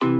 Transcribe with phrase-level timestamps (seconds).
[0.00, 0.12] Привет!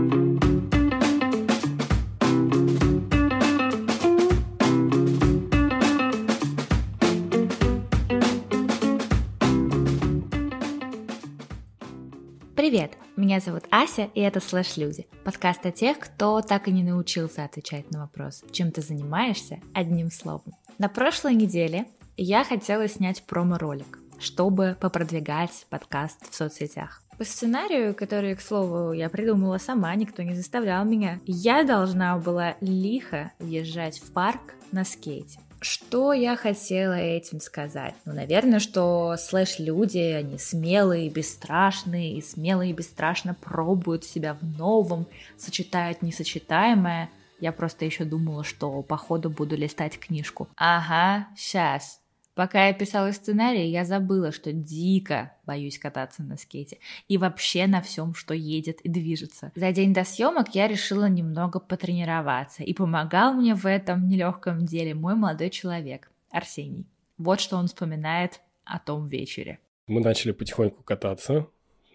[13.16, 17.44] Меня зовут Ася, и это «Слэш Люди»— подкаст о тех, кто так и не научился
[17.44, 20.52] отвечать на вопрос, чем ты занимаешься, одним словом.
[20.76, 21.86] На прошлой неделе
[22.18, 27.02] я хотела снять промо-ролик, чтобы попродвигать подкаст в соцсетях.
[27.18, 32.54] По сценарию, который, к слову, я придумала сама, никто не заставлял меня, я должна была
[32.60, 35.38] лихо въезжать в парк на скейте.
[35.60, 37.94] Что я хотела этим сказать?
[38.06, 45.06] Ну, наверное, что слэш-люди, они смелые, бесстрашные, и смелые и бесстрашно пробуют себя в новом,
[45.36, 47.10] сочетают несочетаемое.
[47.40, 50.48] Я просто еще думала, что по ходу буду листать книжку.
[50.56, 51.99] Ага, сейчас.
[52.34, 57.82] Пока я писала сценарий, я забыла, что дико боюсь кататься на скейте и вообще на
[57.82, 59.52] всем, что едет и движется.
[59.54, 64.94] За день до съемок я решила немного потренироваться, и помогал мне в этом нелегком деле
[64.94, 66.86] мой молодой человек, Арсений.
[67.18, 69.58] Вот что он вспоминает о том вечере.
[69.86, 71.48] Мы начали потихоньку кататься.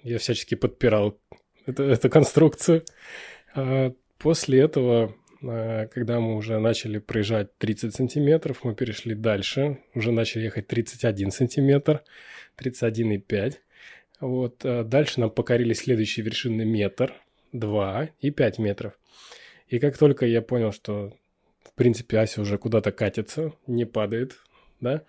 [0.04, 1.18] Я всячески подпирал
[1.66, 2.84] эту, эту конструкцию.
[3.56, 10.44] А после этого когда мы уже начали проезжать 30 сантиметров, мы перешли дальше, уже начали
[10.44, 12.04] ехать 31 сантиметр,
[12.58, 13.56] 31,5.
[14.22, 17.14] Вот, э, дальше нам покорили следующие вершины метр,
[17.52, 18.98] 2 и 5 метров.
[19.68, 21.14] И как только я понял, что,
[21.64, 24.38] в принципе, Ася уже куда-то катится, не падает,
[24.80, 25.04] да,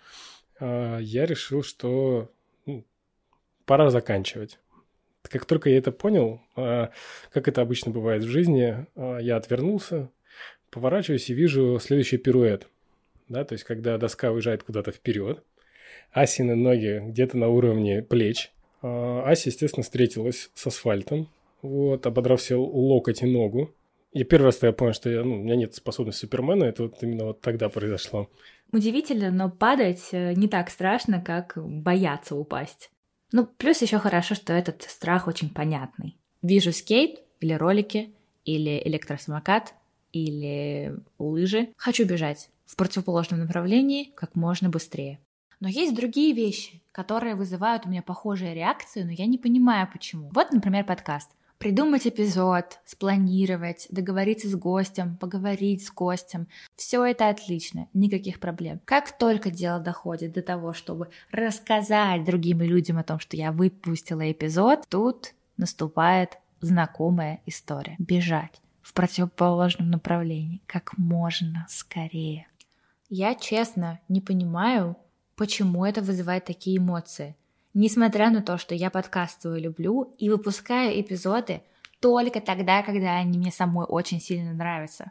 [0.60, 2.30] э, я решил, что
[2.66, 2.84] ну,
[3.64, 4.58] пора заканчивать.
[5.22, 10.08] Как только я это понял, как это обычно бывает в жизни, я отвернулся,
[10.76, 12.68] поворачиваюсь и вижу следующий пируэт.
[13.30, 15.42] Да, то есть, когда доска уезжает куда-то вперед,
[16.12, 18.52] Асины ноги где-то на уровне плеч.
[18.82, 21.28] А, Ася, естественно, встретилась с асфальтом,
[21.62, 23.74] вот, ободрав себе локоть и ногу.
[24.12, 27.02] И первый раз я понял, что я, ну, у меня нет способности Супермена, это вот
[27.02, 28.28] именно вот тогда произошло.
[28.70, 32.90] Удивительно, но падать э, не так страшно, как бояться упасть.
[33.32, 36.18] Ну, плюс еще хорошо, что этот страх очень понятный.
[36.42, 38.10] Вижу скейт или ролики,
[38.44, 39.74] или электросамокат,
[40.24, 41.68] или лыжи.
[41.76, 45.20] Хочу бежать в противоположном направлении как можно быстрее.
[45.60, 50.30] Но есть другие вещи, которые вызывают у меня похожие реакции, но я не понимаю почему.
[50.34, 51.30] Вот, например, подкаст.
[51.58, 56.48] Придумать эпизод, спланировать, договориться с гостем, поговорить с гостем.
[56.76, 58.78] Все это отлично, никаких проблем.
[58.84, 64.30] Как только дело доходит до того, чтобы рассказать другим людям о том, что я выпустила
[64.30, 67.96] эпизод, тут наступает знакомая история.
[67.98, 72.46] Бежать в противоположном направлении как можно скорее.
[73.08, 74.96] Я честно не понимаю,
[75.34, 77.34] почему это вызывает такие эмоции.
[77.74, 81.62] Несмотря на то, что я подкастываю люблю и выпускаю эпизоды
[81.98, 85.10] только тогда, когда они мне самой очень сильно нравятся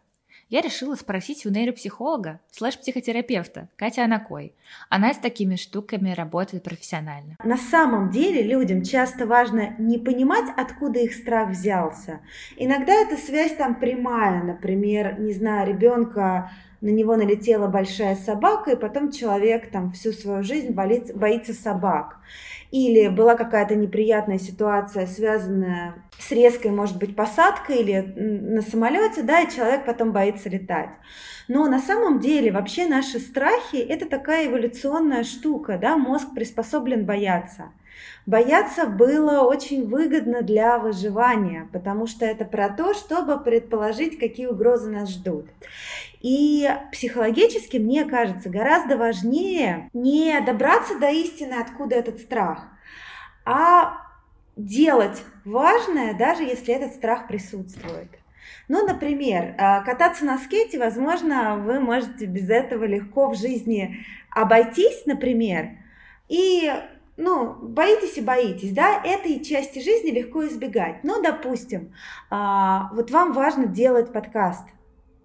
[0.49, 4.53] я решила спросить у нейропсихолога, слэш-психотерапевта Катя Анакой.
[4.89, 7.35] Она с такими штуками работает профессионально.
[7.43, 12.21] На самом деле людям часто важно не понимать, откуда их страх взялся.
[12.57, 16.51] Иногда эта связь там прямая, например, не знаю, ребенка
[16.85, 22.17] на него налетела большая собака, и потом человек там всю свою жизнь боится, боится собак.
[22.69, 29.41] Или была какая-то неприятная ситуация, связанная с резкой, может быть, посадкой или на самолете, да,
[29.41, 30.89] и человек потом боится летать.
[31.47, 37.71] Но на самом деле вообще наши страхи– это такая эволюционная штука, да, мозг приспособлен бояться.
[38.25, 44.91] Бояться было очень выгодно для выживания, потому что это про то, чтобы предположить, какие угрозы
[44.91, 45.45] нас ждут.
[46.25, 52.63] И психологически, мне кажется, гораздо важнее не добраться до истины, откуда этот страх,
[53.45, 53.97] а
[54.55, 58.09] делать важное, даже если этот страх присутствует.
[58.67, 65.05] Ну, например, э, кататься на скейте, возможно, вы можете без этого легко в жизни обойтись,
[65.05, 65.77] например,
[66.27, 66.73] и
[67.17, 71.03] ну, боитесь и боитесь, да, этой части жизни легко избегать.
[71.03, 71.93] Но, допустим,
[72.31, 74.65] а, вот вам важно делать подкаст,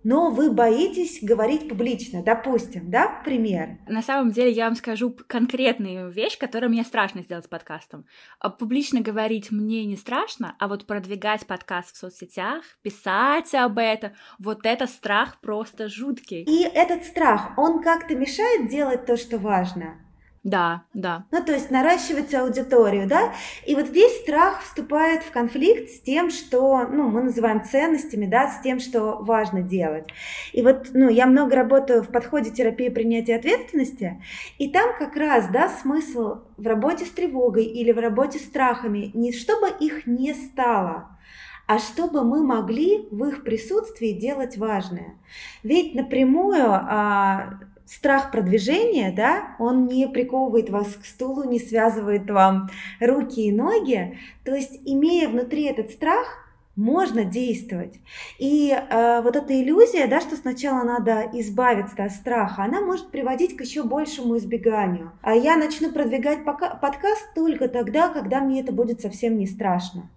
[0.02, 3.78] но вы боитесь говорить публично, допустим, да, пример?
[3.86, 8.06] На самом деле я вам скажу конкретную вещь, которую мне страшно сделать с подкастом.
[8.38, 14.12] А публично говорить мне не страшно, а вот продвигать подкаст в соцсетях, писать об этом,
[14.38, 16.42] вот это страх просто жуткий.
[16.44, 20.09] И этот страх, он как-то мешает делать то, что важно?
[20.42, 21.26] Да, да.
[21.30, 23.34] Ну, то есть наращивать аудиторию, да?
[23.66, 28.48] И вот здесь страх вступает в конфликт с тем, что, ну, мы называем ценностями, да,
[28.48, 30.06] с тем, что важно делать.
[30.54, 34.22] И вот, ну, я много работаю в подходе терапии принятия ответственности,
[34.58, 39.10] и там как раз, да, смысл в работе с тревогой или в работе с страхами
[39.14, 41.18] не чтобы их не стало,
[41.66, 45.18] а чтобы мы могли в их присутствии делать важное.
[45.62, 47.60] Ведь напрямую а,
[47.90, 52.70] страх продвижения, да, он не приковывает вас к стулу, не связывает вам
[53.00, 54.16] руки и ноги.
[54.44, 56.46] То есть, имея внутри этот страх,
[56.76, 57.98] можно действовать.
[58.38, 63.56] И э, вот эта иллюзия, да, что сначала надо избавиться от страха, она может приводить
[63.56, 65.12] к еще большему избеганию.
[65.20, 70.08] А я начну продвигать пока, подкаст только тогда, когда мне это будет совсем не страшно.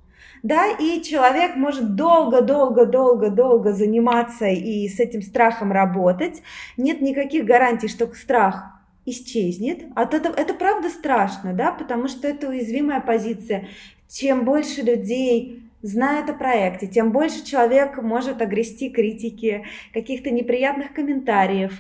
[0.44, 6.42] Да, и человек может долго-долго-долго-долго заниматься и с этим страхом работать.
[6.76, 8.66] Нет никаких гарантий, что страх
[9.06, 9.86] исчезнет.
[9.96, 13.70] А это, это правда страшно, да, потому что это уязвимая позиция.
[14.10, 21.74] Чем больше людей знает о проекте, тем больше человек может огрести критики, каких-то неприятных комментариев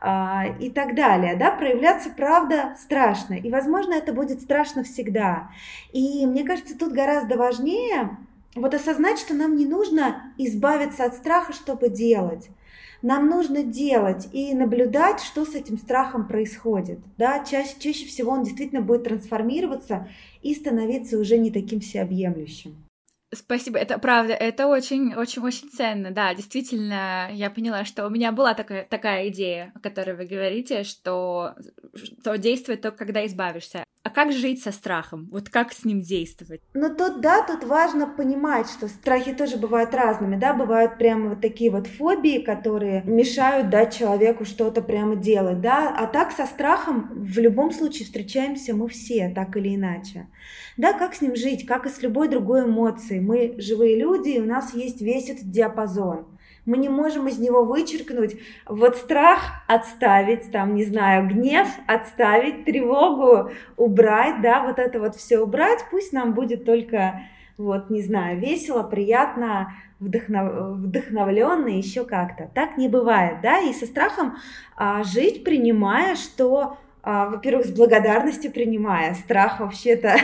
[0.00, 0.08] э,
[0.58, 1.36] и так далее.
[1.36, 1.52] Да?
[1.52, 3.34] Проявляться, правда, страшно.
[3.34, 5.50] И, возможно, это будет страшно всегда.
[5.92, 8.16] И мне кажется, тут гораздо важнее
[8.56, 12.48] вот осознать, что нам не нужно избавиться от страха, чтобы делать.
[13.02, 16.98] Нам нужно делать и наблюдать, что с этим страхом происходит.
[17.18, 17.44] Да?
[17.44, 20.08] Чаще, чаще всего он действительно будет трансформироваться
[20.42, 22.89] и становиться уже не таким всеобъемлющим.
[23.32, 28.84] Спасибо, это правда, это очень-очень-очень ценно, да, действительно, я поняла, что у меня была такая,
[28.84, 31.54] такая идея, о которой вы говорите, что,
[31.94, 33.84] что действует только когда избавишься.
[34.02, 35.28] А как жить со страхом?
[35.30, 36.62] Вот как с ним действовать?
[36.72, 41.42] Ну тут, да, тут важно понимать, что страхи тоже бывают разными, да, бывают прямо вот
[41.42, 47.10] такие вот фобии, которые мешают, да, человеку что-то прямо делать, да, а так со страхом
[47.12, 50.28] в любом случае встречаемся мы все, так или иначе.
[50.78, 53.20] Да, как с ним жить, как и с любой другой эмоцией.
[53.20, 56.26] Мы живые люди, и у нас есть весь этот диапазон.
[56.70, 63.50] Мы не можем из него вычеркнуть вот страх отставить, там, не знаю, гнев отставить, тревогу
[63.76, 67.22] убрать, да, вот это вот все убрать, пусть нам будет только,
[67.58, 70.76] вот, не знаю, весело, приятно, вдохнов...
[70.76, 72.48] вдохновленно, еще как-то.
[72.54, 74.36] Так не бывает, да, и со страхом
[74.76, 79.14] а, жить, принимая, что а, во-первых, с благодарностью принимая.
[79.14, 80.14] Страх вообще-то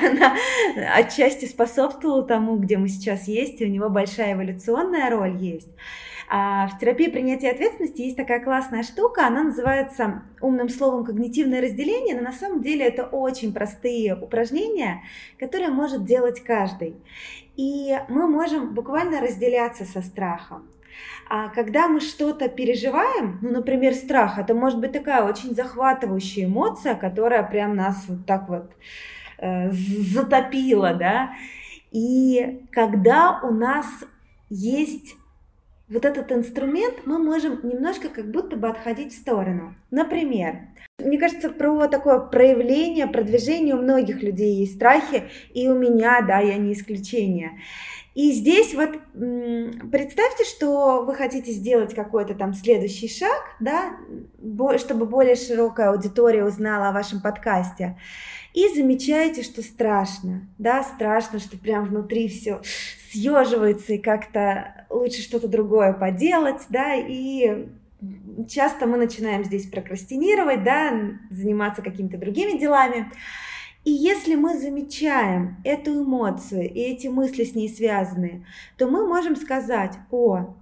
[0.94, 5.70] отчасти способствовал тому, где мы сейчас есть, и у него большая эволюционная роль есть.
[6.28, 12.16] А в терапии принятия ответственности есть такая классная штука, она называется умным словом когнитивное разделение,
[12.16, 15.02] но на самом деле это очень простые упражнения,
[15.38, 16.96] которые может делать каждый.
[17.56, 20.68] И мы можем буквально разделяться со страхом.
[21.28, 26.94] А когда мы что-то переживаем, ну, например, страх, это может быть такая очень захватывающая эмоция,
[26.94, 28.70] которая прям нас вот так вот
[29.38, 31.34] э, затопила, да.
[31.90, 33.86] И когда у нас
[34.48, 35.16] есть
[35.88, 39.74] вот этот инструмент, мы можем немножко как будто бы отходить в сторону.
[39.90, 40.68] Например,
[40.98, 45.24] мне кажется, про такое проявление, продвижение у многих людей есть страхи,
[45.54, 47.60] и у меня, да, я не исключение.
[48.16, 48.98] И здесь вот
[49.92, 53.94] представьте, что вы хотите сделать какой-то там следующий шаг, да,
[54.78, 57.98] чтобы более широкая аудитория узнала о вашем подкасте.
[58.54, 62.62] И замечаете, что страшно, да, страшно, что прям внутри все
[63.12, 67.68] съеживается и как-то лучше что-то другое поделать, да, и
[68.48, 73.12] часто мы начинаем здесь прокрастинировать, да, заниматься какими-то другими делами.
[73.86, 78.44] И если мы замечаем эту эмоцию и эти мысли с ней связаны,
[78.76, 80.56] то мы можем сказать, о,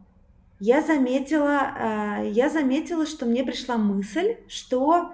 [0.60, 5.12] я заметила, э, я заметила, что мне пришла мысль, что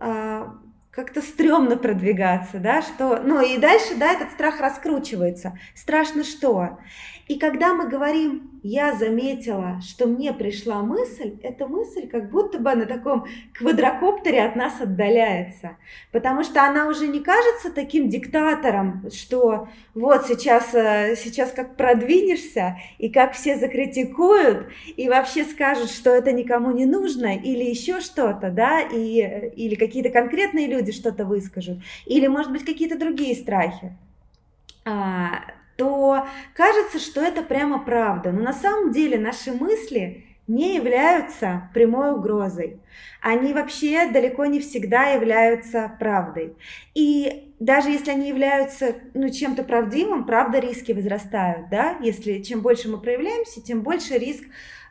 [0.00, 0.46] э,
[0.90, 5.58] как-то стрёмно продвигаться, да, что, ну и дальше, да, этот страх раскручивается.
[5.74, 6.78] Страшно что?
[7.28, 12.74] И когда мы говорим я заметила, что мне пришла мысль, эта мысль как будто бы
[12.74, 15.76] на таком квадрокоптере от нас отдаляется.
[16.10, 22.78] Потому что она уже не кажется таким диктатором, что вот сейчас, э, сейчас как продвинешься,
[22.98, 28.50] и как все закритикуют, и вообще скажут, что это никому не нужно, или еще что-то,
[28.50, 33.96] да, и, э, или какие-то конкретные люди что-то выскажут, или, может быть, какие-то другие страхи.
[35.78, 38.32] То кажется, что это прямо правда.
[38.32, 42.80] Но на самом деле наши мысли не являются прямой угрозой.
[43.20, 46.56] Они вообще далеко не всегда являются правдой.
[46.94, 51.68] И даже если они являются ну, чем-то правдивым, правда, риски возрастают.
[51.70, 51.96] Да?
[52.00, 54.42] Если чем больше мы проявляемся, тем больше риск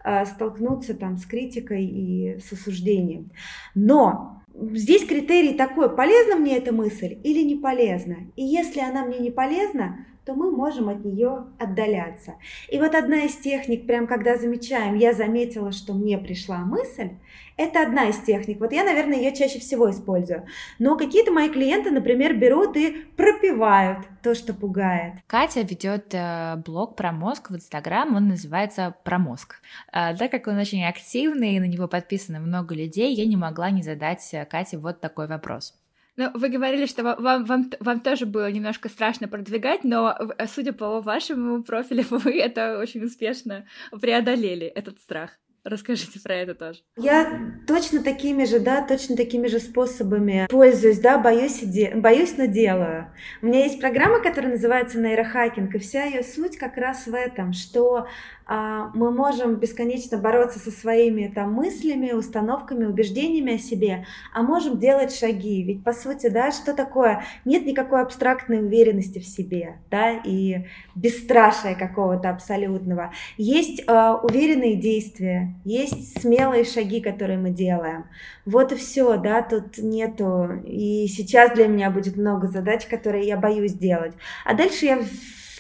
[0.06, 3.32] э, столкнуться там, с критикой и с осуждением.
[3.76, 8.18] Но здесь критерий такой, полезна мне эта мысль или не полезна.
[8.38, 12.36] И если она мне не полезна, то мы можем от нее отдаляться.
[12.68, 17.12] И вот одна из техник, прям когда замечаем, я заметила, что мне пришла мысль,
[17.56, 18.60] это одна из техник.
[18.60, 20.46] Вот я, наверное, ее чаще всего использую.
[20.80, 25.14] Но какие-то мои клиенты, например, берут и пропивают то, что пугает.
[25.28, 29.62] Катя ведет э, блог про мозг в Инстаграм, он называется «Про мозг».
[29.94, 33.72] Э, так как он очень активный, и на него подписано много людей, я не могла
[33.72, 35.74] не задать э, Кате вот такой вопрос.
[36.18, 40.74] Ну, вы говорили, что вам, вам, вам тоже было немножко страшно продвигать, но, э, судя
[40.74, 45.38] по вашему профилю, вы это очень успешно преодолели, этот страх.
[45.64, 46.80] Расскажите про это тоже.
[46.96, 51.94] Я точно такими же, да, точно такими же способами пользуюсь, да, боюсь, де...
[51.94, 53.14] боюсь, но делаю.
[53.42, 57.52] У меня есть программа, которая называется нейрохакинг, и вся ее суть как раз в этом,
[57.52, 58.08] что
[58.48, 65.14] мы можем бесконечно бороться со своими там мыслями, установками, убеждениями о себе, а можем делать
[65.14, 65.64] шаги.
[65.64, 67.24] Ведь по сути, да, что такое?
[67.46, 73.12] Нет никакой абстрактной уверенности в себе, да, и бесстрашия какого-то абсолютного.
[73.38, 78.06] Есть э, уверенные действия, есть смелые шаги, которые мы делаем.
[78.46, 80.62] Вот и все, да, тут нету.
[80.66, 84.14] И сейчас для меня будет много задач, которые я боюсь делать.
[84.46, 85.00] А дальше я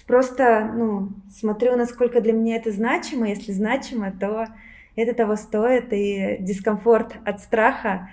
[0.07, 3.27] Просто, ну, смотрю, насколько для меня это значимо.
[3.27, 4.47] Если значимо, то
[4.95, 8.09] это того стоит, и дискомфорт от страха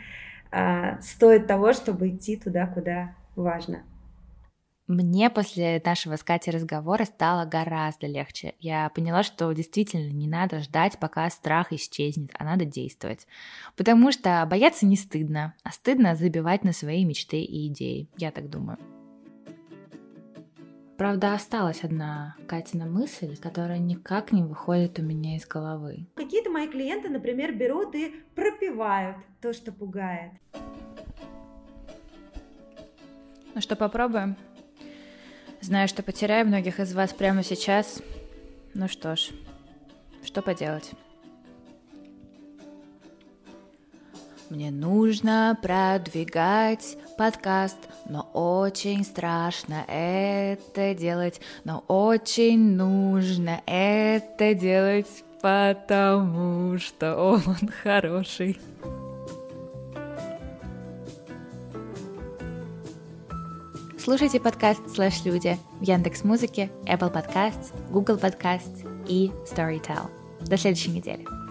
[0.50, 3.84] э, стоит того, чтобы идти туда, куда важно.
[4.86, 8.54] Мне после нашего с Катей разговора стало гораздо легче.
[8.60, 13.26] Я поняла, что действительно не надо ждать, пока страх исчезнет, а надо действовать.
[13.76, 18.10] Потому что бояться не стыдно, а стыдно забивать на свои мечты и идеи.
[18.18, 18.76] Я так думаю.
[20.96, 26.06] Правда, осталась одна Катина мысль, которая никак не выходит у меня из головы.
[26.14, 30.30] Какие-то мои клиенты, например, берут и пропивают то, что пугает.
[33.54, 34.36] Ну что, попробуем?
[35.60, 38.00] Знаю, что потеряю многих из вас прямо сейчас.
[38.74, 39.30] Ну что ж,
[40.22, 40.92] что поделать?
[44.50, 56.78] Мне нужно продвигать подкаст, но очень страшно это делать, но очень нужно это делать, потому
[56.78, 57.42] что он
[57.82, 58.58] хороший.
[63.98, 70.10] Слушайте подкаст «Слэш Люди» в Яндекс Музыке, Apple Podcasts, Google Podcasts и Storytel.
[70.42, 71.43] До следующей недели.